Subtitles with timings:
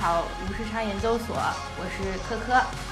[0.00, 1.36] 好，吴世昌研究所，
[1.76, 2.87] 我是科科。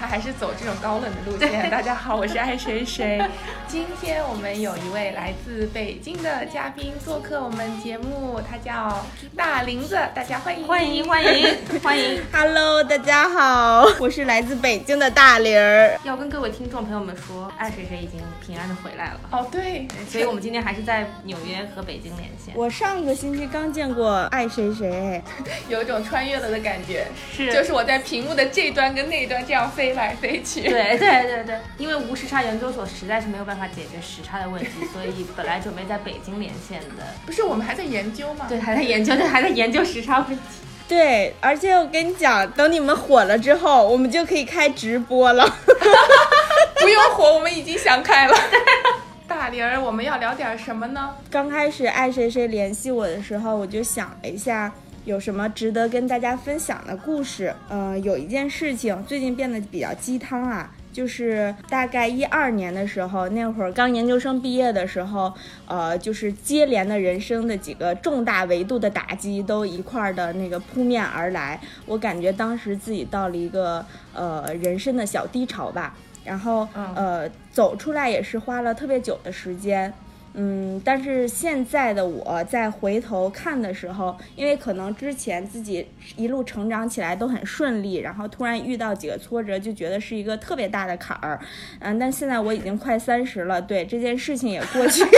[0.00, 1.50] 他还是走这种高冷的路线。
[1.68, 3.20] 大家好，我是爱谁谁。
[3.68, 9.04] 今天我们有一位来自北京的嘉宾做客我们节目，他叫
[9.36, 12.18] 大林子，大家欢迎欢迎欢迎欢迎。
[12.32, 16.00] Hello，大家好，我是来自北京的大林儿。
[16.02, 19.20] 要跟各位听众朋友们说，爱谁谁已经平安的回来了。
[19.30, 22.54] 哦，对，所以我们今天还是在纽约和北京连线。
[22.56, 25.22] 我上个星期刚见过爱谁谁，
[25.68, 27.06] 有一种穿越了的感觉。
[27.30, 29.89] 是，就是我在屏幕的这端跟那端这样飞。
[29.90, 37.04] 飞来飞去，对对对对，因为无时差研究所实在是没有办法解决时差的问题，所以本来准备在北京连线的。
[37.26, 38.46] 不是我们还在研究吗？
[38.48, 40.42] 对，还在研究，对，还在研究时差问题。
[40.88, 45.44] 对，而且我跟你讲，等你们火了之后，我们就可以开直播了。
[46.80, 48.36] 不用火，我们已经想开了。
[49.26, 51.14] 大玲儿，我们要聊点什么呢？
[51.30, 54.72] 刚开始爱谁谁联系我的时候，我就想了一下。
[55.04, 57.54] 有什么值得跟大家分享的故事？
[57.68, 65.32] 呃，有一件事情最近变得比较鸡汤啊，就是大概一二年的时候，那会儿刚研究生毕业的时候，
[65.66, 79.92] 呃，就是接连的人生的几个重大维度的打击都一块儿的那个扑面而来，我感觉当时自己到了一个呃人生的小低潮吧，然后呃走出来也是花了特别久的时间。
[80.34, 91.40] 嗯，但是现在的我在回头看的时候，因为可能之前自己一路成长起来都很顺利，然后突然遇到几个挫折，就觉得是一个特别大的坎儿。
[91.80, 95.04] 嗯，但现在我已经快三十了，对这件事情也过去。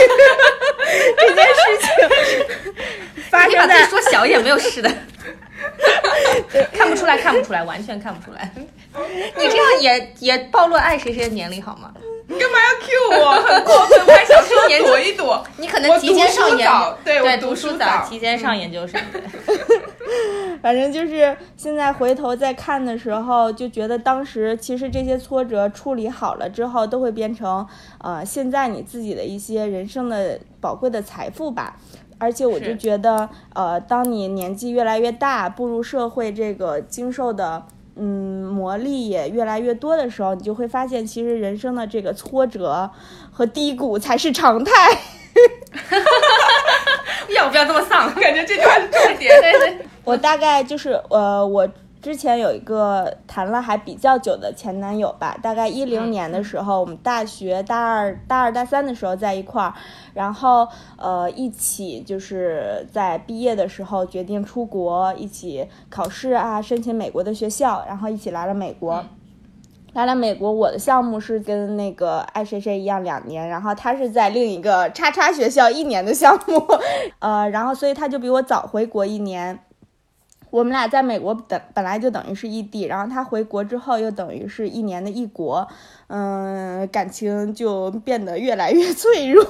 [1.17, 2.83] 这件事情
[3.29, 4.91] 发生在说小一点没有事的，
[6.71, 8.51] 看不出来，看不出来，完全看不出来。
[8.55, 11.93] 你这样也也暴露爱谁谁的年龄好吗？
[12.27, 13.31] 你干嘛要 Q 我？
[13.43, 15.43] 很过分，我还想说躲一躲。
[15.57, 16.69] 你可能提前上研，
[17.03, 18.99] 对对，读书早，提前上研究生。
[20.61, 27.67] 反正就是现在回头再看的时候，就觉得当时其实这些挫折处理好了之后，都会变成
[27.99, 31.75] 呃现在你自己的一些人生的宝贵的财富吧。
[32.19, 37.63] 而且我就觉得，呃，当你年纪越来越大，步入社会，这个经受的。
[37.95, 42.89] 嗯，磨砺也越来越多的时候，你就会发现，其实人生的这个挫折
[43.31, 44.71] 和低谷才是常态。
[47.35, 48.13] 要不要这么丧？
[48.15, 49.39] 感觉这句话是重点。
[49.41, 51.67] 对对，我大概就是呃，我。
[52.03, 59.73] 之前有一个谈了还比较久的前男友吧，大概一零年的时候，我们大学大二、大二、大三的时候在一块儿，
[60.13, 69.01] 然后呃一起就是在毕业的时候决定出国，一起考试啊，申请美国的学校，然后一起来了美国。
[69.93, 76.61] 来了美国，我的项目是跟那个爱谁谁一样两年，然后他是在另一个叉叉学校一年的项目，
[77.19, 79.57] 呃，然后所以他就比我早回国一年。
[80.53, 85.67] 我们俩在美国等本来就等于是异地，然后他回国之后又等于是一年的异国，
[86.05, 89.43] 嗯，感情就变得越来越脆弱，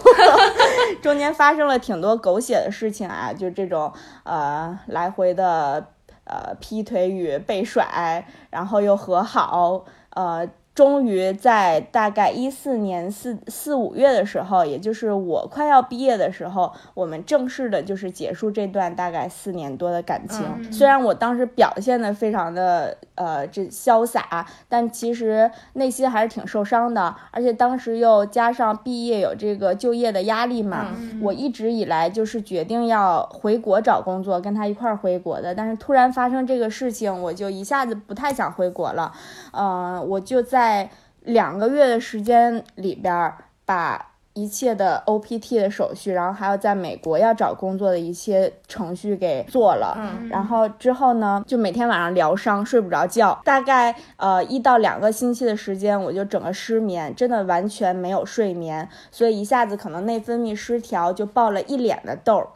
[1.04, 3.92] 中间发生了挺多狗血的事情啊，就这种
[4.24, 5.86] 呃来回的
[6.24, 10.48] 呃劈腿与被甩，然后又和好，呃。
[10.76, 20.74] 终于在大概一四年四四五月的时候，也就是我快要毕业的时候，我们正式的就是结束这段大概四年多的感情。
[20.74, 27.16] 虽然我当时表现的非常的呃这潇洒，但其实内心还是挺受伤的。
[27.30, 30.88] 而且当时又加上毕业有这个就业的压力嘛，
[31.22, 35.54] 我一直以来就是决定要回国找工作，跟他一块儿回国的。
[35.54, 39.14] 但是突然发生这个事情，我就一下子不太想回国了。
[39.52, 40.63] 嗯，我就在。
[40.64, 40.90] 在
[41.24, 43.34] 两个月的时间里边，
[43.66, 49.94] 把一切的 OPT 的手续，然后还有在美国要找工作的一些程序给做了。
[50.00, 62.48] 嗯，然后之后呢，就每天晚上疗伤，睡不着觉，大概呃一到两个星期的时间，我就整个失眠，真的完全没有睡眠，所以一下子可能内分泌失调，就爆了一脸的痘。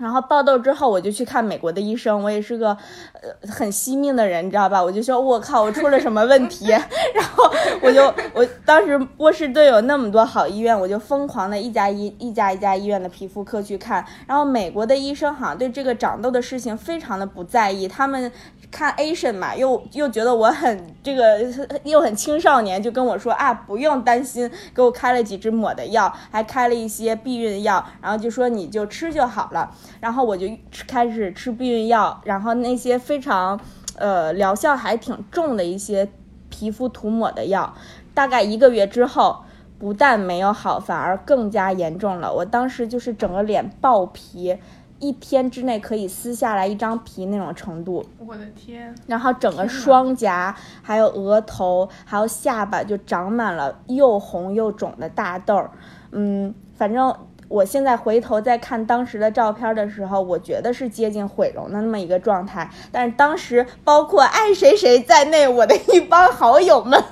[0.00, 2.22] 然后爆痘之后，我就去看美国的医生。
[2.22, 2.76] 我也是个
[3.14, 4.82] 呃很惜命的人，你知道吧？
[4.82, 6.66] 我就说，我靠，我出了什么问题？
[7.14, 7.50] 然后
[7.82, 8.02] 我就
[8.32, 14.04] 我当时波士顿有那么多好医院，我就疯狂的一家医一家一家医院的皮肤科去看。
[14.26, 18.30] 然后美国的医生好像对这个长痘的事情非常的不在意，他们。
[18.70, 21.40] 看 Asian 嘛，又又觉得我很这个
[21.84, 29.74] 又很青少年，就跟我说啊，不用担心，给我开了几支抹的药，还开了一些避孕药，然后就说你就吃就好了。
[30.00, 30.46] 然后我就
[30.86, 33.58] 开始吃避孕药，然后那些非常
[33.96, 36.06] 呃疗效还挺重的一些
[36.50, 37.74] 皮肤涂抹的药，
[38.12, 39.44] 大概一个月之后，
[39.78, 42.32] 不但没有好，反而更加严重了。
[42.32, 44.58] 我当时就是整个脸爆皮。
[45.00, 48.04] 一天之内可以撕下来一张皮那种程度。
[48.18, 55.70] 我的天，然后整个双颊、还有额头、还有下巴就长满了又红又肿的大痘儿。
[56.12, 57.14] 嗯，反正
[57.48, 62.70] 我现在回头再看当时的照片的时候，我觉得是接近毁容的那么一个状态。
[62.90, 67.02] 但是当时包括爱谁谁在内，我的一帮好友们。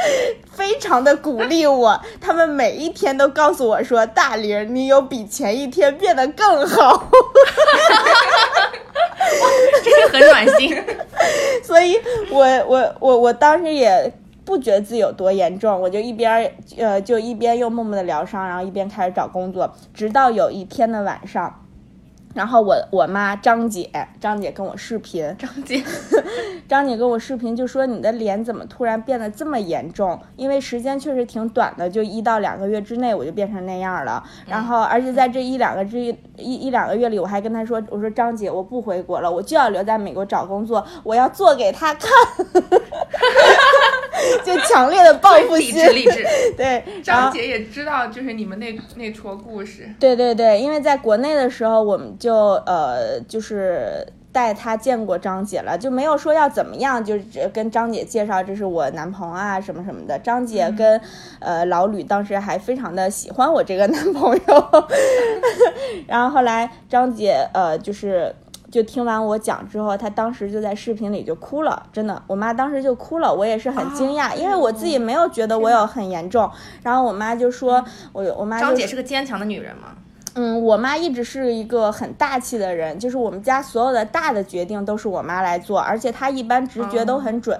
[0.52, 7.08] 非常的鼓励我，他们每一天都告诉我说：“大玲，你有比前一天变得更好。
[9.82, 10.76] ”这个很暖心。
[11.62, 11.96] 所以
[12.30, 14.12] 我我我我当时也
[14.44, 21.66] 不觉得自己有多严重，我就一边儿呃就一边又默默的疗伤，然后一边开始找工作，直到有一天的晚上。
[22.32, 23.90] 然后我我妈张姐，
[24.20, 25.82] 张姐跟我视频，张姐，
[26.68, 30.18] 张姐跟我视频就说你的脸怎么突然变得这么严重？
[30.36, 34.22] 因为时间确实挺短的，就一到两个月之内我就变成那样了。
[34.46, 42.10] 然后而且在这一两个之一一一两个月里，我还跟她说，我说张姐我不回国了，我就要留在美国找工作，我要做给她看，
[44.44, 45.92] 就强烈的报复心励志。
[45.92, 46.26] 励志。
[46.56, 52.34] 对，张姐也知道就是你们那那撮故事，对对对，因为在国内的时候，我们就
[52.66, 60.16] 呃就是带他见过张姐了，就没有说要怎么样，就是只跟张姐介绍这是我男朋友啊什么什么的。
[60.20, 61.00] 张姐跟、
[61.40, 64.84] 呃老吕当时还非常的喜欢我这个男朋友，
[66.06, 68.32] 然后后来张姐呃就是。
[68.70, 76.48] 就听完我讲之后，她当时就在视频里就哭了，真的，我妈当时就哭了，我也是很惊讶，因为我自己没有觉得我有很严重，
[76.84, 79.88] 然后我妈就说，我我妈就张姐是个坚强的女人嘛，
[80.34, 87.58] 嗯，我妈一直是一个很大气的人，就是我们家所有的大的决定都是我妈来做，而且她一般直觉都很准。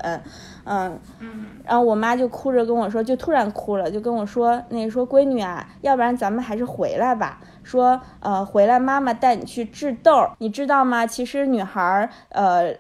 [0.65, 7.41] 嗯，嗯，然后我妈就哭着跟我说，就突然哭了，就跟我说，那说闺女啊，要不然咱们还是回来吧。
[7.63, 11.07] 说呃，回来妈妈带你去治痘儿，你知道吗？
[11.07, 12.75] 其实女孩儿呃。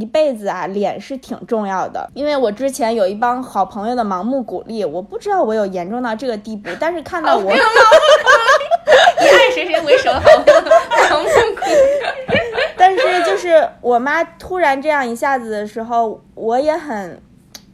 [0.00, 2.10] 一辈子啊，脸是挺重要的。
[2.14, 12.36] 因为我之前有一帮好朋友的盲目鼓励，我不知道我有严重到这个地步， 但是看到我， 以爱谁谁为首，好盲目鼓励。
[12.76, 17.22] 但是就是我妈突然这样一下子的时候，我也很，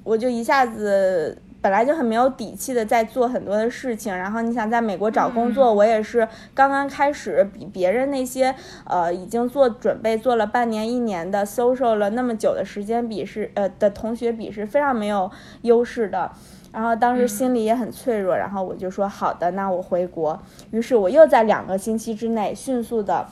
[0.05, 4.17] 我就一下子本来就很没有底气的在做很多的事情。
[4.17, 8.55] 然后你想在美国找工作，我也是刚刚开始，比别人那些
[8.85, 15.31] 呃已经做准备做了半年一年的 social 了那么久的时间比是呃的同学比是非常没有
[15.62, 16.31] 优势的。
[16.73, 20.41] 然后当时心里也很脆弱，然后我就说好的，那我回国。
[20.71, 23.27] 于是我又在两个星期之内迅速的。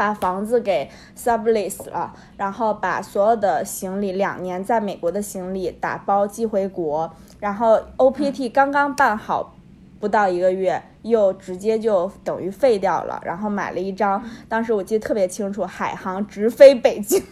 [0.00, 9.54] 把房子给 sublease 了，然后把所有的行李两年在美国的行李打包寄回国，然后 OPT 刚刚办好，
[10.00, 17.22] 不到一个月又直接就等于废掉了，然后买了一张，当时我记得特别清楚，海航直飞北京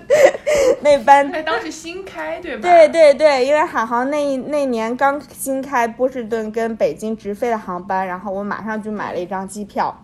[0.80, 2.62] 那班哎，当时新开对吧？
[2.62, 9.94] 对对对，因为海航那那年刚新开波士顿跟北京直飞的航班，然后我马上就买了一张机票，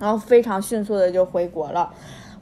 [0.00, 1.92] 然后非常迅速的就回国了。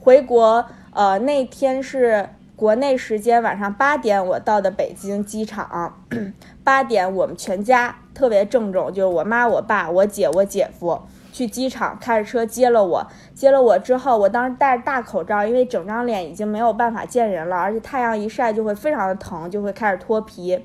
[0.00, 0.64] 回国，
[0.94, 5.94] 呃，那天是国内时间晚上八点，我到的北京机场。
[6.64, 11.00] 八点，我们全家特别郑重，就是我妈、我爸、我姐、我姐夫
[11.32, 13.06] 去机场开着车接了我。
[13.34, 20.64] 接了我之后，我当时戴着大口罩，因为整张脸已经没有办法见人了，而且太阳一晒就会非常的疼，就会开始脱皮。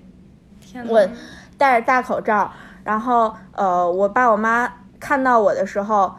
[0.62, 1.07] 天我
[1.57, 2.51] 戴着大口罩，
[2.83, 6.13] 然后呃，我爸我妈看到我的时候，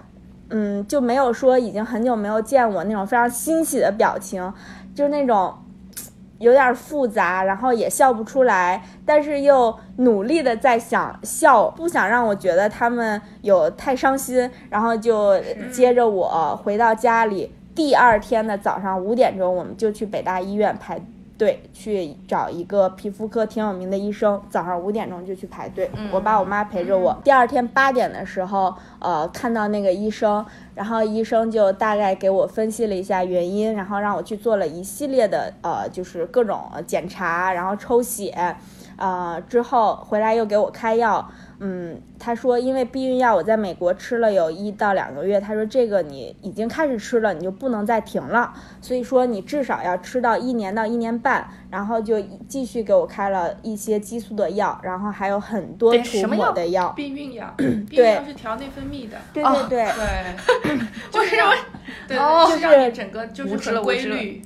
[0.57, 4.53] 嗯，就没有说已经很久没有见我那种非常欣喜的表情，
[4.95, 5.53] 就是那种
[6.39, 15.37] 有点复杂，然后也笑不出来，但是又努力的在想笑，不想让我觉得他们有太伤心，然后就
[15.73, 17.53] 接着我回到家里。
[17.75, 21.01] 第二天的早上五点钟，我们就去北大医院排
[21.37, 25.91] 队去找一个皮肤科挺有名的医生，早上五点钟就去排队。
[26.13, 27.17] 我爸我妈陪着我。
[27.25, 38.57] 第二天八点的时候，呃，看到那个医生，然后医生就大概给我分析了一下原因，然后让我去做了一系列的呃，就是各种呃检查，然后抽血，
[38.97, 41.29] 呃，之后回来又给我开药。
[41.61, 56.47] 嗯，他说因为避孕药我在美国吃了有一到两个月，他说这个你已经开始吃了，你就不能再停了，所以说你至少要吃到一年到一年半，然后就继续给我开了一些激素的药，然后还有很多对涂什么药？
[56.47, 56.89] 抹的药。
[56.91, 59.95] 避孕药，避孕药是调内分泌的，对对对，
[60.63, 60.79] 对，
[61.11, 61.53] 就是让
[62.09, 64.43] 对，哦就是让你整个就是很规律，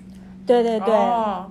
[0.46, 1.50] 对对对，哦，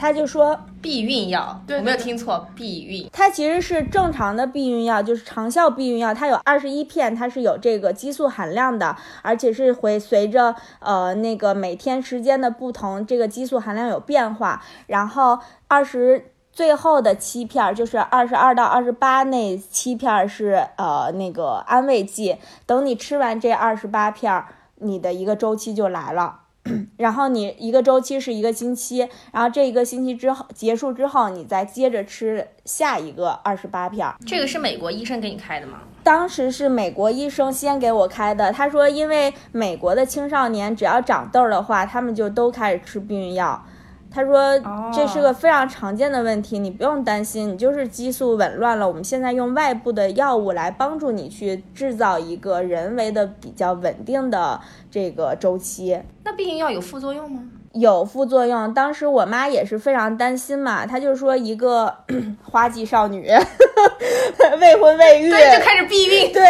[0.00, 3.06] 他就说避孕药，对我没有听错，避孕。
[3.12, 14.62] 它其实是正常的避孕药，就是长效避孕药，它有二十一片，它是有这个激素含量的，而且是会随着呃那个每天时间的不同，这个激素含量有变化。
[14.86, 15.38] 然后
[15.68, 26.39] 二十最后的七片儿，就是二十二到二十八那七片儿是呃那个安慰剂，等你吃完这二十八片儿，你的一个周期就来了。
[26.98, 34.14] 然后你一个周期是一个星期，然后这一个星期之后结束之后，你再接着吃下一个二十八片儿。
[34.26, 35.80] 这个是美国医生给你开的吗？
[36.02, 43.62] 当时是美国医生先给我开的，他说因为美国的青少年只要长痘儿的话，他们就都开始吃避孕药。
[44.10, 44.58] 他说
[44.92, 48.86] 这是个非常常见的问题，你不用担心，你就是激素紊乱了。
[48.86, 56.00] 我们现在用外部的药物来帮助你去制造一个人为的比较稳定的这个周期。
[56.24, 57.42] 那避孕药有副作用吗？
[57.72, 61.94] 有副作用，当时我妈也是非常担心嘛，她就说一个
[62.44, 63.24] 花季少女，
[64.60, 66.32] 未婚未育，对，就开始避孕。
[66.34, 66.44] 对，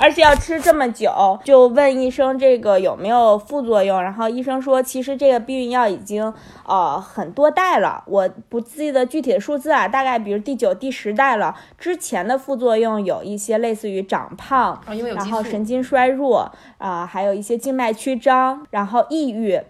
[0.00, 1.10] 而且要吃这么久，
[1.44, 6.32] 就问医生这个有没有副作用，然后医生说，其实这个避孕药已经
[6.64, 15.24] 呃很多代了，我不记得具体的数字啊，大概比如第九、第十代了，之前的副作用有一些类似于长胖，然。
[15.24, 19.60] 后神经衰弱啊、还有一些静脉曲张，然后抑郁。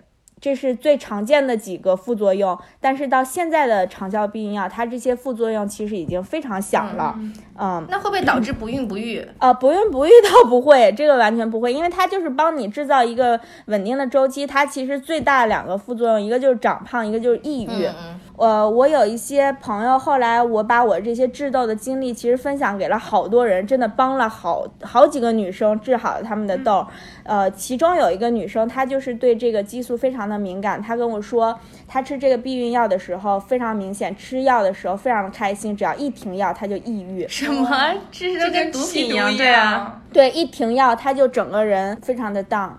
[0.44, 7.18] 这是最常见的几个副作用，但是到现在的长效避孕药，它这些副作用其实已经非常小了。
[7.58, 9.26] 嗯，那会不会导致不孕不育？
[9.38, 14.46] 呃，不孕不育倒不会，这个完全不会，因为它就是帮你制造一个稳定的周期。
[14.46, 17.86] 它其实最大的两个副作用，一个就是长胖，一个就是抑郁。
[17.86, 26.84] 嗯嗯，呃，我有一些朋友，后来我把我这些治痘的经历，其实分享给了好多人，真的帮了好好几个女生治好了她们的痘。
[27.22, 37.26] 呃，其中有一个女生，她就是对这个激素非常的敏感，她跟我说，她吃这个避孕药的时候非常明显，吃药的时候非常的开心，只要一停药，她就抑郁。
[37.28, 37.68] 什么？
[38.10, 42.70] 这是就跟毒品一样，对啊。，对，一停药，她就整个人非常的 down。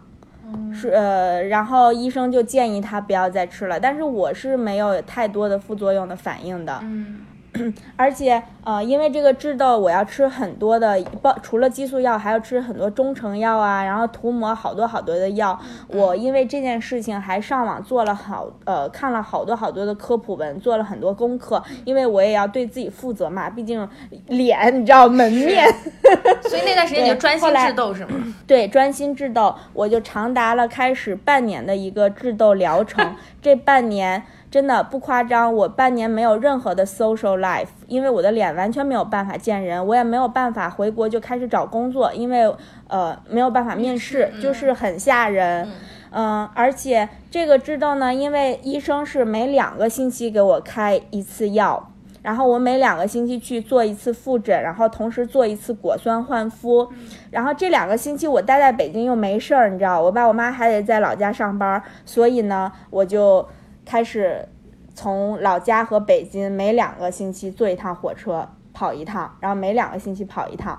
[0.74, 6.80] 是呃，然后医生就建议他不要再吃了，但是我是没有太多的副作用的反应的。
[6.84, 7.25] 嗯，
[7.96, 15.60] 而且呃，因为这个治痘，我要吃很多的，包除了激素药，还要吃很多中成药啊，然后涂抹好多好多的药。
[15.88, 23.88] 我因为这件事情还上网做了好呃，看了好多好多的科普文，做了很多功课，因为我也要对自己负责嘛，毕竟
[24.28, 25.66] 脸你知道门面。
[26.50, 28.12] 所以那段时间你就专心治痘是吗？
[28.48, 33.16] 对，专心治痘，我就长达了开始半年的一个治痘疗程。
[33.42, 34.24] 这半年
[34.56, 42.50] 真的不夸张，我半年没有任何的 social life，因为我的脸完全没有办法见人，我也没有办法回国就开始找工作，因为
[42.88, 45.70] 呃没有办法面试，就是很吓人。
[46.12, 56.88] 嗯，而且这个治痘呢，因为医生是每两个星期给我开一次药，然后我每两个星期去做一次复诊，然后同时做一次果酸焕肤。
[57.30, 63.46] 然后这两个星期我待在北京又没事儿，你知道，我爸我妈还得在老家上班，所以呢，我就
[63.86, 64.48] 开始
[64.94, 70.78] 从老家和北京每两个星期坐一趟火车跑一趟，然后每两个星期跑一趟。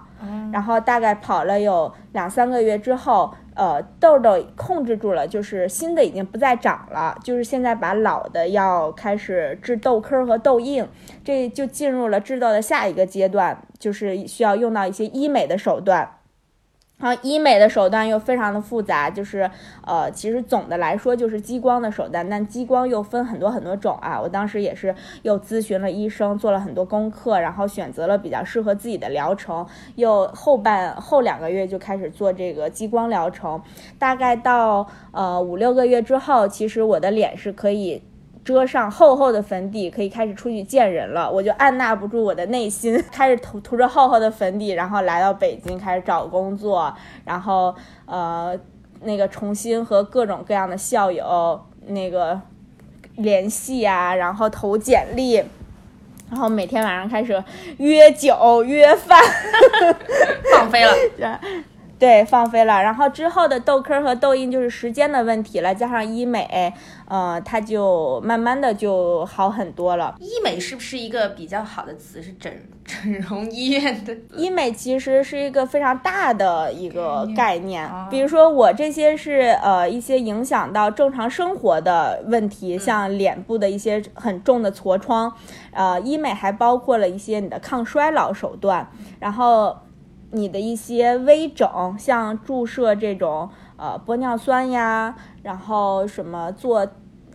[0.53, 10.87] 然后大概跑了有两三个月之后，呃，痘痘控制住了，就是新的已经不再长了，就是现在把老的要开始治痘坑和痘印，
[11.23, 16.09] 这就进入了治痘的下一个阶段，就是需要用到一些医美的手段。
[16.99, 19.51] 然后医美的手段又非常的复杂，就是
[19.85, 24.19] 呃，其实总的来说就是激光的手段，但激光又分很多很多种啊。
[24.19, 33.61] 我当时也是又咨询了医生，做了很多功课，然后选择了比较适合自己的疗程，又后半后两个月就开始做这个激光疗程。
[33.99, 38.03] 大概到呃五六个月之后，其实我的脸是可以。
[38.47, 41.29] 遮上厚厚的粉底，可以开始出去见人了。
[41.29, 47.75] 我就按捺不住我的内心， 开始涂涂着厚厚的粉底，然后来到北京开始找工作，然后
[48.05, 48.57] 呃
[49.01, 52.41] 那个重新和各种各样的校友那个
[53.17, 55.43] 联系啊，然后投简历。
[56.31, 57.43] 然后每天晚上开始
[57.79, 59.21] 约酒约饭，
[60.53, 60.93] 放飞了。
[61.99, 62.83] 对，放飞了。
[62.83, 66.75] 然后之后的痘坑和痘印就是时间的问题了，加上医美，
[67.09, 70.15] 呃，它就慢慢的就好很多了。
[70.21, 72.23] 医美是不是一个比较好的词？
[72.23, 72.53] 是整
[72.85, 74.17] 整容医院的？
[74.37, 85.33] 医美其实是一个非常大的一个概念，哦比如说我这些是呃一些影响到正常生活的问题，像脸部的一些很重的痤疮，
[85.73, 89.77] 呃，医美还包括了一些你的抗衰老手段，然后
[90.33, 95.15] 你的一些微整，像注射这种呃玻尿酸呀，
[95.47, 96.85] 然后什么做。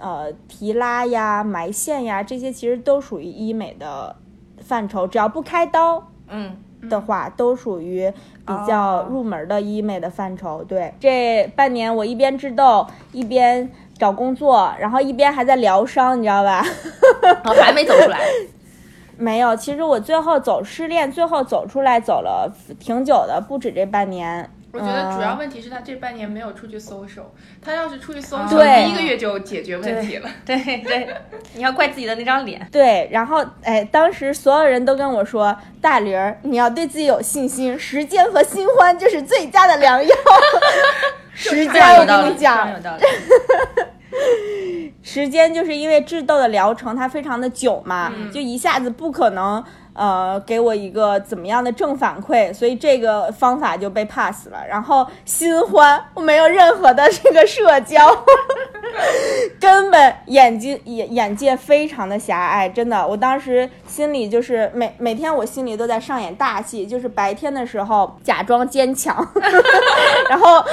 [0.03, 4.15] 呃提拉呀、埋线呀，这些其实都属于医美的
[4.58, 6.03] 范畴，只要不开刀。
[6.27, 6.58] 嗯，
[6.89, 10.63] 的话，都属于比较哦入门的医美的范畴。
[10.63, 16.65] 对，这半年我一边治痘，一边找工作，然后一边还在疗伤，你知道吧？
[17.22, 18.18] 然 后还没走出来。
[19.20, 24.50] 没有，其实我最后走失恋，最后走出来走了挺久的，不止这半年。
[24.73, 27.25] 我觉得主要嗯问题是他这半年没有出去 social，
[27.61, 30.29] 他要是出去 social，、对第一个月就解决问题了。
[30.45, 31.07] 对对，
[31.55, 32.65] 你要怪自己的那张脸。
[32.71, 40.15] 对，然后哎，当时所有人都跟我说：“大玲儿，你要对自己有信心，时间和新欢就是最佳的良药。
[41.33, 43.03] ”时这间，我样有道理，跟你讲有道理。
[45.03, 54.60] 时间就是因为治痘的疗程它非常的久嘛，就一下子不可能呃给我一个怎么样的正反馈，所以这个方法就被 pass 了。
[54.69, 58.24] 然后新欢我没有任何的这个社交，
[59.60, 69.15] 根本眼睛眼眼界非常的狭隘，真的，我当时心里就是每每天我心里都在上演大戏，就是白天的时候假装坚强，
[70.29, 70.63] 然后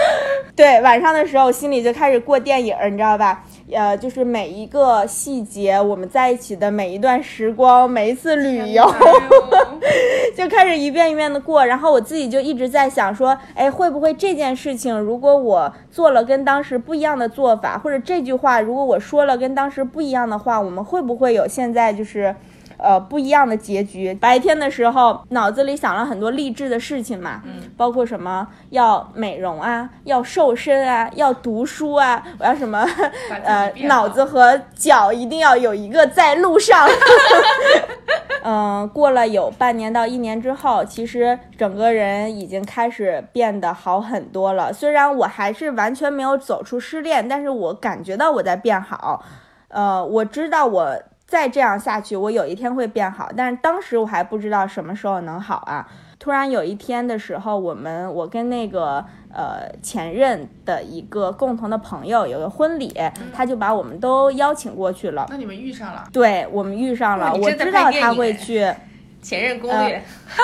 [0.55, 3.43] 对晚上的时候心里就开始过电影儿，你知道吧？
[3.73, 8.83] 呃，就是每一个细节，我们在一起的每一段时光，每一次旅游，
[10.37, 22.35] 就开始一遍一遍的过，然后我自己就一直在想说，哎，会不会这件事情如果我做了跟当时不一样的做法，或者这句话如果我说了跟当时不一样的话，我们会不会有现在就是。
[22.79, 24.15] 呃，不一样的结局。
[24.15, 32.87] 白天的时候，脑子里想了很多励志的事情嘛，嗯包括什么要美容啊，要瘦身啊，要读书啊，我要什么
[33.45, 36.89] 呃脑子和脚一定要有一个在路上。
[38.45, 44.73] 嗯，过了有半年到一年之后，其实整个人已经开始变得好很多了。
[44.73, 49.23] 虽然我还是完全没有走出失恋，但是我感觉到我在变好。
[49.69, 50.97] 呃，我知道我
[51.29, 55.87] 再这样下去，我有一天会变好，但是当时我还不知道什么时候能好啊。
[56.19, 62.93] 突然有一天的时候，我们我跟那个呃前任的一个共同的朋友有个婚礼，
[63.33, 65.27] 他就把我们都邀请过去了。
[65.29, 68.67] 那你们遇上了，对我们遇上了，我知道他会去。
[69.21, 70.01] 前任攻略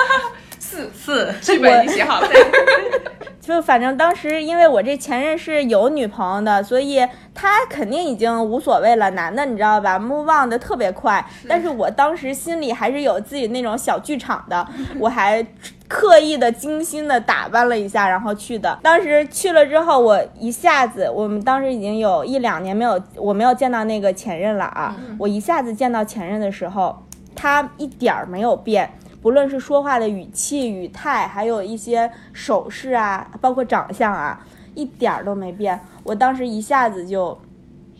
[0.75, 2.27] 四四，剧本已经写好了。
[3.39, 6.99] 就反正当时因为我这前任是有女朋友的，所以
[7.33, 9.09] 他肯定已经无所谓了。
[9.11, 11.23] 男的你知道吧，move on 的特别快。
[11.47, 14.67] 但是我当时心里还是有自己那种小剧场的，
[14.99, 15.45] 我还
[15.87, 18.77] 刻意的精心的打扮了一下，然后去的。
[18.81, 24.95] 当时去了之后，我一下子，我们当时已经有一两年没有我没有见到那个前任了啊。
[25.19, 28.91] 我一下子见到前任的时候，他一点儿没有变。
[29.25, 34.39] 不论是说话的语气、语态，还有一些手势啊，包括长相啊，
[34.75, 35.81] 一点儿都没变。
[36.03, 37.35] 我当时一下子就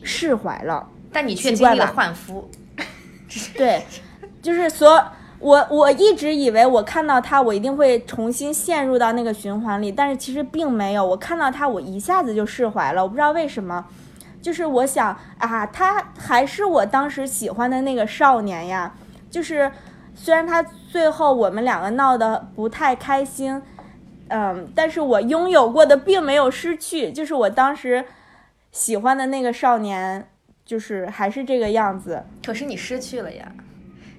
[0.03, 0.87] 释怀了。
[1.11, 2.47] 但你却怪经历了换肤。
[3.57, 3.83] 对，
[4.39, 5.03] 就是所
[5.39, 11.03] 我我一直以为我看到他，我一定会重新陷入到那个循环里，但是其实并没有。
[11.03, 13.01] 我看到他，我一下子就释怀了。
[13.01, 13.83] 我不知道为什么，
[14.43, 18.93] 就是我想啊，他还是我当时喜欢的那个少年呀。
[19.31, 19.69] 就是
[20.15, 23.61] 虽然他最后我们两个闹得不太开心，
[24.29, 28.05] 嗯，但是我拥有过的并没有失去，就是我当时
[28.71, 30.27] 喜欢的那个少年，
[30.65, 32.23] 就是还是这个样子。
[32.45, 33.51] 可是你失去了呀。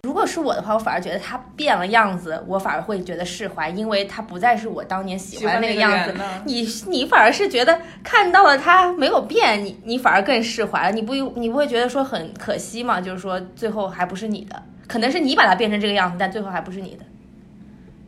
[0.02, 6.14] 如果是我的话，我反而觉得他变了样子，我反而会觉得释怀，因为他不再是我当年喜欢的那个样子。
[6.44, 10.92] 你你反而是觉得看到了他没有变，你你反而更释怀了。
[10.92, 13.00] 你不你不会觉得说很可惜吗？
[13.00, 14.62] 就是说最后还不是你的，
[14.96, 17.04] 可能是你把他变成这个样子，但最后还不是你的。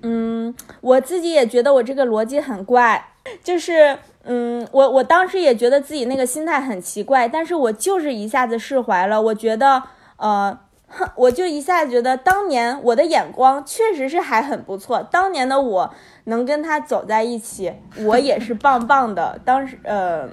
[0.01, 3.11] 嗯，我自己也觉得我这个逻辑很怪，
[3.45, 9.21] 就是嗯，我我当时也觉得自己那个心态很奇怪，但是我就是一下子释怀了。
[9.21, 9.83] 我觉得
[10.17, 19.39] 呃，哼，我就一下觉得当年我的眼光确实是还很不错，当年的我能跟他走在一起，我也是棒棒的。
[19.45, 20.27] 当时呃，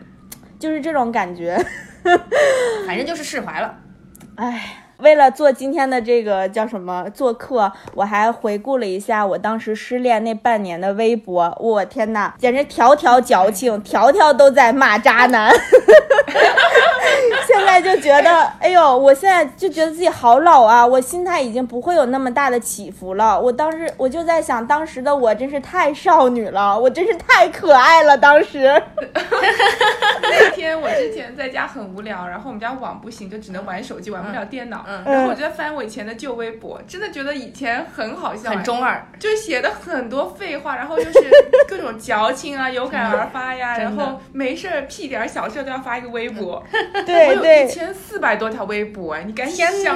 [0.57, 1.61] 就是这种感觉。
[2.87, 3.75] 反正就是释怀了。
[4.35, 11.55] 唉，为了做今天的这个叫什么做客，我还回顾了一下我当时失恋那半年的微博。
[11.59, 15.51] 我天呐，简直条条矫情，条条都在骂渣男。
[17.75, 20.85] 现在就觉得， 哎呦，我现在就觉得自己好老啊！
[20.85, 23.39] 我心态已经不会有那么大的起伏了。
[23.39, 28.17] 我当时我就在想，当时的我真是太少女了，我真是太可爱了。
[28.17, 28.81] 当时，
[30.21, 34.85] 那天我之前在家很无聊，然后我们家网不行，就只能玩手机，玩不了电脑。
[34.87, 41.29] 嗯然后我就在翻我以前的旧微博，真的觉得以前很好笑，很中二，就写的很多废话，然后就是
[41.67, 46.63] 各种矫情啊，有感而发呀， 然后没事儿屁点儿小事儿都要发一个微博。
[47.05, 49.91] 对对对，前四百多条微博，哎，你敢相信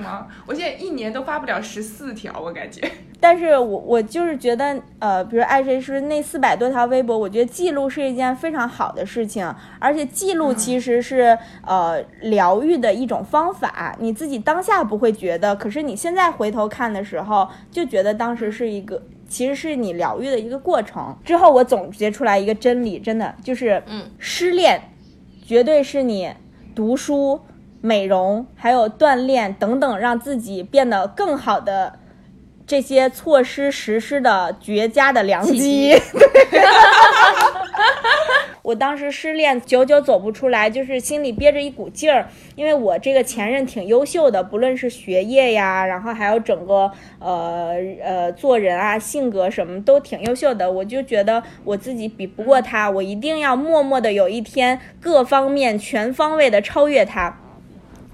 [0.00, 0.26] 吗？
[0.46, 2.80] 我现在一年都发不了十四条，我感觉。
[3.20, 13.96] 但是我我就是觉得，呃，比如爱谁是那四百多条微博，我觉得记录是一件非常好的事情，而且记录其实是、呃疗愈的一种方法。
[13.98, 19.02] 你自己当下不会觉得，可是你现在回头看的时候，就觉得当时是一个。
[19.26, 21.16] 其实是你疗愈的一个过程。
[21.24, 24.80] 之后我总结出来一个真理，真的就是，嗯，失恋
[25.44, 26.30] 绝对是你
[26.74, 27.40] 读书、
[27.80, 31.98] 美容还有锻炼等等，让自己变得更好的
[32.66, 35.44] 这些措施实施的绝佳的良。
[35.44, 35.94] 机
[38.64, 57.38] 我当时失恋，久久走不出来，就是心里憋着一股劲儿，因为我这个前任挺优秀的，不论是学业呀，然后还有整个呃呃做人啊、性格什么都挺优秀的，我就觉得我自己比不过他，我一定要默默的有一天各方面全方位的超越他。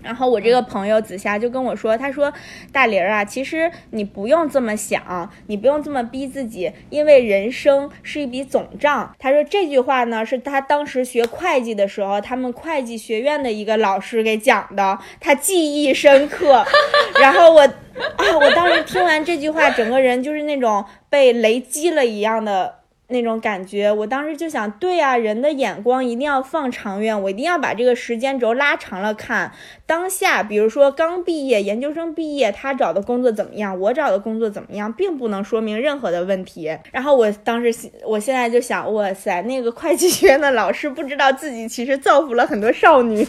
[0.02, 2.32] 然后我这个朋友紫霞就跟我说，她说
[2.72, 9.14] 大玲儿啊，其实你不用这么想，你不用这么逼自己，因为人生是一笔总账。
[9.18, 16.64] 她说这句话呢，是她当时学会计的时候，他们会计学院的一个老师给讲的，她记忆深刻。
[17.20, 22.79] 然后我啊，我当时听完这句话，整个人就是那种被雷击了一样的。
[23.10, 29.52] 那种感觉，我当时就想，对啊，人的眼光一定要放长远，我一定要把这个时间轴拉长了看。
[29.86, 36.76] 当下，比如说刚毕业，研究生毕业，他找的工作怎么样，我找的工作怎么样，并不能说明任何的问题。
[36.92, 43.26] 然后我当时，我现在就想，哇塞，那个会计学院的老师不知道自己其实造福了很多少女。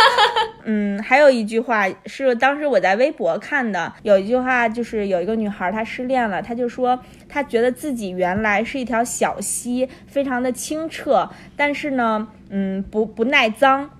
[0.64, 6.98] 嗯，还有一句话是当时我在微博看的，有一句话就是有一个女孩她失恋了，她就说
[7.30, 13.90] 她觉得自己原来是一条小溪，非常的清澈，但是呢，嗯，不不耐脏。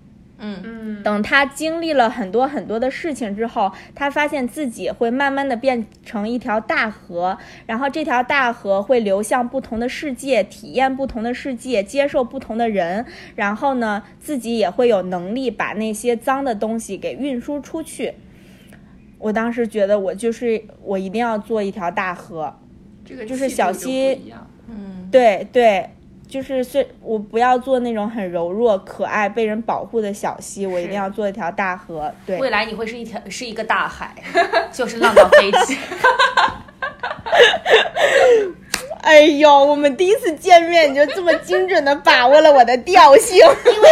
[0.42, 13.04] 嗯嗯，等他经历了很多很多的事情之后，他发现自己会慢慢的变成一条大河，然后这条大河会流向不同的世界，体验不同的世界，接受不同的人，
[13.36, 18.14] 然后呢，自己也会有能力把那些脏的东西给运输出去。
[19.18, 22.56] 我当时觉得我就是我一定要做一条大河，
[23.10, 24.32] 这个就是小溪
[24.68, 25.90] 嗯，对对，
[26.28, 32.14] 就是虽我不要做那种很柔弱、可爱、被人保护的小溪，我一定要做一条大河。
[32.24, 34.14] 对，未来你会是一条是一个大海，
[34.70, 35.76] 就是浪到飞起。
[39.02, 43.38] 哎呦，我们第一次见面你就这么精准的把握了我的调性。
[43.40, 43.88] 因为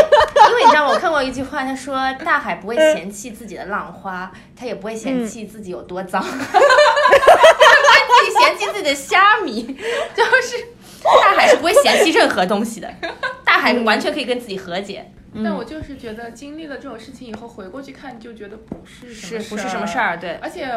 [0.56, 0.92] 你知道吗？
[0.92, 9.62] 我看过一句话，他说大海不会嫌弃自己的浪花，他也不会嫌弃自己有多脏，它不会自己嫌弃自己的虾米，
[10.14, 10.66] 就是
[11.02, 12.92] 大海是不会嫌弃任何东西的，
[13.44, 15.10] 大海完全可以跟自己和解，
[15.44, 20.18] 但我就是觉得经历了这种事情以后，回过去看就觉得不是什么是不是什么事儿？
[20.18, 20.68] 对，而且，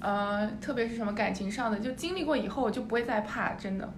[0.00, 3.88] 呃，特别是什么感情上的，就经历过以后，我就不会再怕，真的。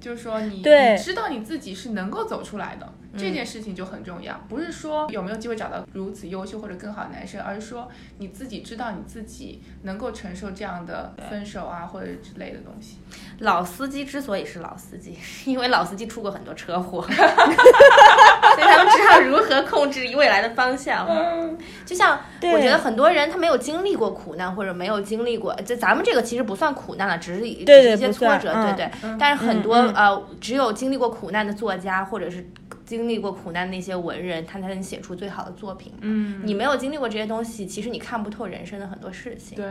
[0.00, 4.38] 就是说你，对你知道你自己是能够走出来的，这件事情就很重要。
[4.48, 12.98] 不是说有没有机会找到如此优秀或者更好的男生，而是说你自己知道你自己能够承受这样的分手啊或者之类的东西。
[13.40, 17.04] 老司机之所以是老司机，因为老司机出过很多车祸，
[18.56, 21.06] 所以他们知道如何控制未来的方向。
[21.08, 22.18] 嗯就像
[22.52, 29.16] 我觉得很多人他没有经历过苦难，或者没有经历过，就咱们这个其实不算苦难了，只是对一些挫折，嗯对对。
[29.18, 32.44] 但是很多、呃，只有经历过苦难的作家，或者是
[32.86, 35.92] 经历过苦难的那些文人，他才能写出最好的作品。
[36.00, 39.56] 嗯，你没有经历过这些东西，其实你看不透人生的很多事情。
[39.56, 39.66] 对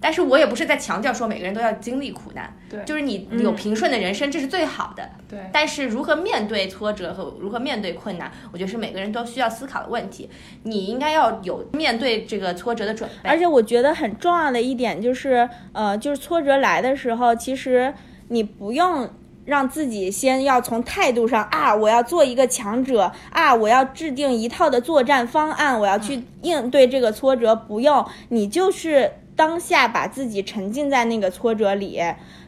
[0.00, 5.10] 但是我也不是在强调说每个人都要经历苦难，对就是你有平顺的人生，这是最好的。
[5.28, 10.30] 对，但是如何面对挫折和如何面对困难，我觉得是每个人都需要思考的问题。
[10.62, 13.28] 你应该要有面对这个挫折的准备。
[13.28, 17.92] 而且我觉得很重要的一点就是，呃，就是挫折来的时候，其实
[18.28, 19.08] 你不用
[19.44, 27.54] 让自己先要从态度上啊，我要做一个强者啊，我要制定一套的作战方案，我要去应对这个挫折。
[27.56, 32.00] 不用，你就是当下把自己沉浸在那个挫折里，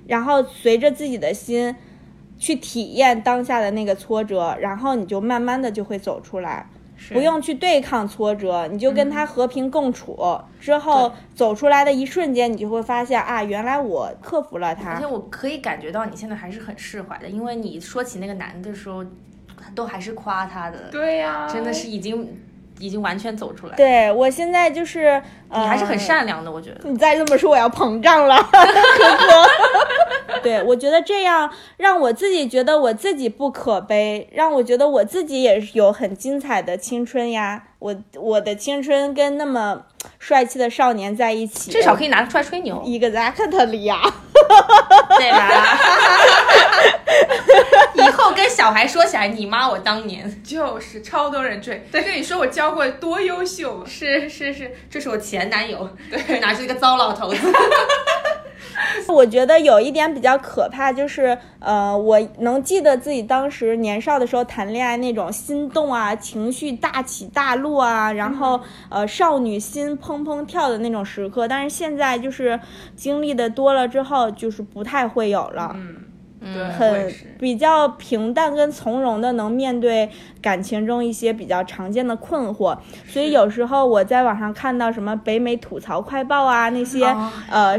[0.07, 1.74] 然后随着自己的心
[2.38, 6.68] 去体验当下的那个挫折，然后你就慢慢的就会走出来。
[7.11, 10.16] 不用去对抗挫折，你就跟他和平共处。
[10.61, 15.07] 之后走出来的一瞬间，你就会发现啊，原来我克服了而且。
[15.07, 19.04] 我可以感觉到你现在还是很释怀的，因为你说起那个男的时候，
[19.74, 22.40] 都还是夸他的，对呀、真的是已经
[22.78, 23.76] 已经完全走出来。
[23.76, 26.88] 对我现在就是，呃、你还是很善良的，我觉得。
[26.88, 29.48] 你再这么说，我要膨胀了， 哥哥。
[30.42, 37.64] 对，我觉得这样让我自己觉得我自己不可悲，让我觉得我自己也是有很精彩的青春呀。
[37.78, 39.82] 我我的青春跟那么
[40.18, 44.00] 帅气的少年在一起，至少可以拿出来吹牛，exactly 呀。
[45.18, 45.78] 对吧？
[47.94, 57.52] 以后跟小孩说起来，你妈我当年就是超多人追，跟你说我教过多优秀，是是是，这是我前男友，对，拿出一个糟老头子。
[59.08, 71.46] 我觉得有一点比较可怕，就是呃，我能记得自己当时年少的时候谈恋爱那种心动啊，情绪大起大落啊，然后呃，少女心砰砰跳的那种时刻。
[71.46, 72.58] 但是现在就是
[72.96, 75.74] 经历的多了之后，就是不太会有了。
[75.74, 75.96] 嗯，
[76.52, 77.14] 对，很。
[77.38, 80.08] 比较平淡跟从容的能面对
[80.40, 87.78] 感情中一些比较常见的困惑，所以有时候我在网上看到什么北美吐槽快报啊，那些、哦呃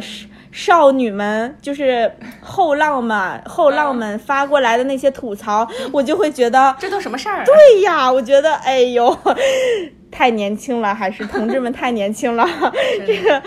[0.56, 7.44] 少少女们就是后浪们后浪们发过来的那些吐槽，我就会觉得，这都什么事儿、啊？
[7.46, 9.18] 对呀，我觉得哎呦，
[10.12, 12.48] 太年轻了，还是同志们太年轻了，
[13.06, 13.42] 这个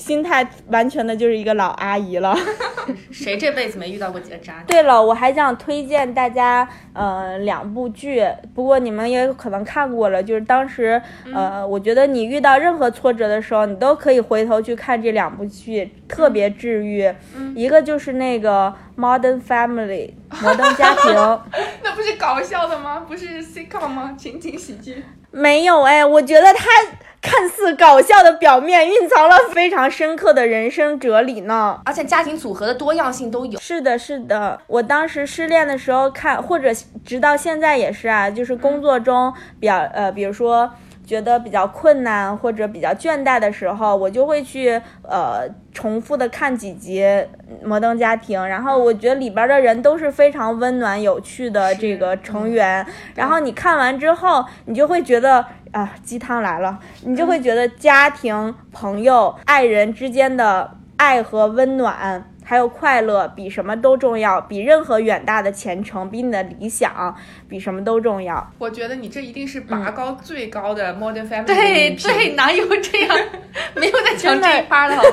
[0.00, 2.34] 心态完全的就是一个老阿姨了。
[3.12, 4.64] 谁这辈子没遇到过几个渣男？
[4.66, 10.22] 对了，我还想推荐大家，呃，两部剧，不过你们也有可能看过了。
[10.22, 11.00] 就是当时，
[11.32, 17.12] 呃，我觉得你遇到任何挫折的时候，你都可以回头去看这两部剧，特别治愈。
[17.54, 21.14] 一个就是那个《Modern Family》摩登家庭，
[21.84, 23.04] 那不是搞笑的吗？
[23.06, 24.16] 不是 sitcom 吗？
[24.18, 25.04] 情景喜剧。
[25.30, 26.68] 没有哎，我觉得他
[27.22, 31.80] 看似搞笑的表面，蕴藏了非常深刻的人生哲理呢。
[31.84, 33.60] 而且家庭组合的多样性都有。
[33.60, 36.70] 是的，是的，我当时失恋的时候看，或者
[37.04, 40.70] 直到现在也是啊，就是工作中比较呃，比如说
[41.10, 45.40] 觉得比较困难或者比较倦怠的时候，我就会去呃
[45.72, 47.02] 重复的看几集
[47.64, 55.44] 《摩登家庭》，然后我觉得里边的人都是非常温暖有趣的这个成员，然后你看完之后，你就会觉得。
[55.72, 56.80] 啊，鸡汤来了！
[57.04, 67.14] 你就会觉得家庭、朋友、爱人之间的爱和温暖，还有快乐，比什么都重要，比任何远大的前程，比你的理想，
[67.50, 68.50] 比什么都重要。
[68.58, 73.18] 我觉得你这一定是拔高最高的 Modern Family 对对，哪有这样？
[73.74, 74.96] 没有在讲这一趴的。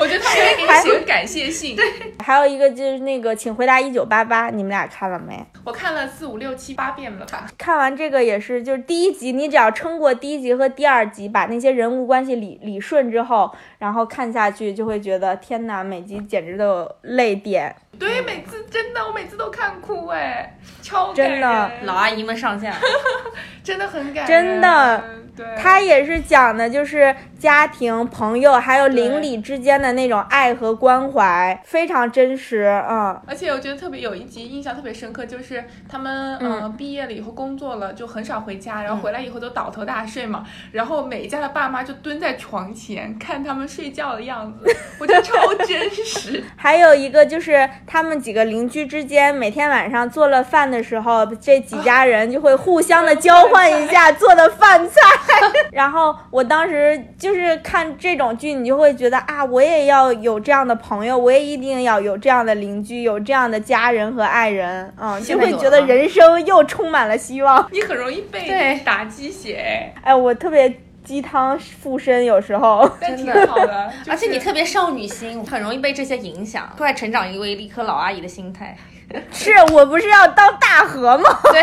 [0.00, 1.74] 我觉得他们会给你写个感谢信。
[1.74, 1.84] 对，
[2.24, 5.44] 还有一个就是那个，请回答一九八八，你们俩看了没？
[5.64, 7.48] 我看了四五六七八遍了吧。
[7.58, 17.74] 看完这个也是，就是第一集，你只要撑过第一集和第二集，把那些人物关系理理顺之后，然后看下去就会觉得天哪，每集简直都有泪点。
[17.98, 22.78] 对，每次真的，我每次都看哭哎，超感真的老阿姨们上线了，
[23.64, 25.04] 真的很感人，真的。
[25.38, 32.64] 对，它也是讲的，就是家庭、朋友还有邻里之间的那种爱和关怀，非常真实。
[32.90, 44.66] 嗯，而且我觉得特别有一集印象特别深刻，就是他们嗯、呃毕业了以后工作了，就很少回家，然后回来以后都倒头大睡嘛，然后每一家的爸妈就蹲在床前看他们睡觉的样子，
[44.98, 46.42] 我觉得超真实。
[46.58, 50.97] 还有一个就是他们几个邻居之间，每天晚上做了饭的时候，
[51.40, 54.94] 这几家人就会互相的交换一下做的饭菜。
[55.72, 67.66] 然后我当时就是看这种剧，你就会觉得啊，我也要有这样的朋友，我也一定要有这样的邻居，有这样的家人和爱人，嗯，就会觉得人生又充满了希望。
[67.72, 72.88] 你很容易对被打鸡血哎，哎，我特别鸡汤附身，有时候。
[73.00, 73.92] 挺 真的好的。
[73.98, 78.76] 就是而且你特别少女心，很容易被这些影响，突然成长一位一颗老阿姨的心态。
[79.32, 81.24] 是我不是要当大河吗？
[81.50, 81.62] 对，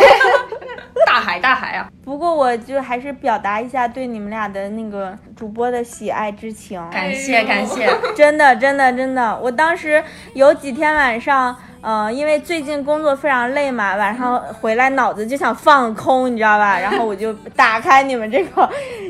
[1.05, 1.87] 大海大海啊！
[2.03, 6.81] 不过我就还是表达一下对你们俩的那个主播的喜爱之情。
[6.91, 10.03] 感谢感谢，真的，真的，真的，我当时
[10.33, 11.55] 有几天晚上，
[11.85, 16.79] 呃，因为最近工作非常累嘛，晚上回来脑子就想放空，你知道吧？
[16.79, 18.67] 然后我就 打开你们这个，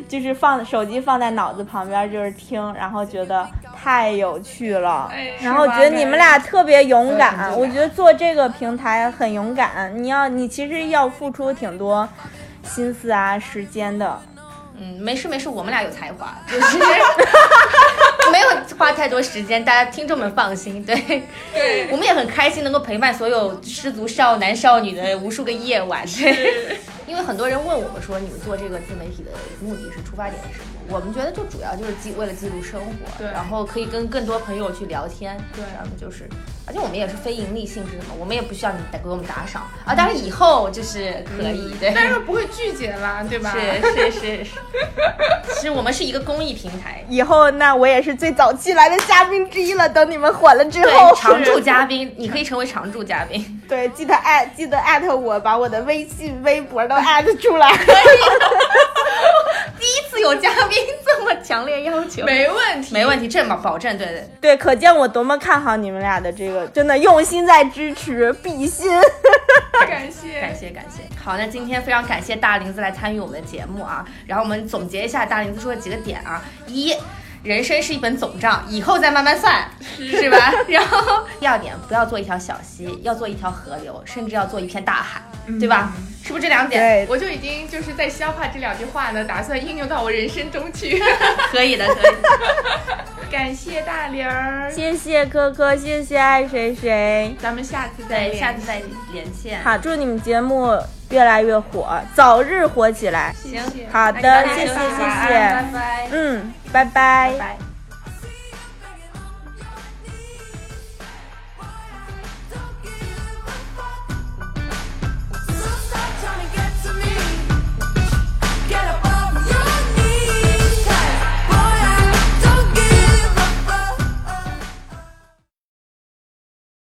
[0.09, 3.47] 就是放手机放在脑子旁边，就是听，然后觉得
[3.81, 12.05] 太有趣了哎，然后觉得你们俩特别勇敢，我觉得做这个平台很勇敢，你要你其实要付出挺多
[12.63, 14.19] 心思啊、时间的。
[14.77, 16.77] 嗯，没事没事，我们俩有才华，就是
[18.31, 20.83] 没有花太多时间，大家听众们放心。
[20.83, 20.95] 对，
[21.53, 26.05] 对我们也很开心能够陪伴所有失足少男少女的无数个夜晚。
[26.07, 30.65] 对，因为很多人问我们说，你们做这个自媒体的目的是出发点是什么？
[30.89, 36.27] 我们觉得就主要就是记为了记录生活，对然后可以跟更多朋友去聊天，对然后就是，
[36.67, 43.51] 而且我们也是非盈利性质的嘛，我们也不需要你给我们打赏啊，当然以后就是可以，对，但是不会拒绝啦，对吧？
[43.51, 47.03] 是是是是，是 我们是一个公益平台。
[47.09, 49.87] 以后那我也是最早期来的嘉宾之一了。
[49.89, 53.61] 等你们火了之后，， 常驻嘉宾，你可以成为常驻嘉宾。
[53.67, 57.71] 对，记得艾记得艾特我，把我的微信、微博都艾特出来。
[59.77, 64.27] 第一次有嘉宾这么强烈要求，没问题，没问题，这么保证，对对。
[64.41, 68.89] 对，可见我多么看好你们俩的这个，真的用心在支持，比心。
[69.87, 71.03] 感谢感谢感谢。
[71.23, 74.03] 好，那今天非常感谢大林子来参与我们的节目啊。
[74.25, 76.95] 然后我们总结一下大林子说的几个点啊：一，
[77.43, 80.51] 人生是一本总账，以后再慢慢算，是吧？
[80.67, 85.21] 然后第二点，不要做一条小溪，要做一条河流，甚至要做一片大海，
[85.59, 85.91] 对吧？
[86.25, 86.81] 是不是这两点？
[86.81, 90.99] 对，我就已经就是在消化这两句话呢，打算应用到我人生中去。
[91.51, 92.29] 可以的，可以的。
[93.29, 97.35] 感谢大玲儿，谢谢科科，谢谢爱谁谁。
[97.39, 98.81] 咱们下次再，见下次再
[99.13, 99.61] 连线。
[99.61, 103.33] 好，祝你们节目越来越火，早日火起来。
[103.43, 103.87] 谢谢。
[103.91, 106.07] 好的谢谢谢谢拜拜。
[106.11, 107.64] 嗯，拜拜拜拜。